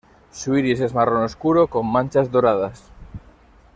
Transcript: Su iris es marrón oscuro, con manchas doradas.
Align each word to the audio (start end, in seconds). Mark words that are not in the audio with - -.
Su 0.31 0.57
iris 0.57 0.79
es 0.79 0.95
marrón 0.95 1.21
oscuro, 1.23 1.67
con 1.67 1.85
manchas 1.85 2.31
doradas. 2.31 2.89